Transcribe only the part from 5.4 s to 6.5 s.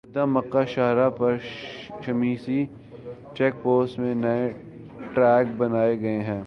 بنائے گئے ہیں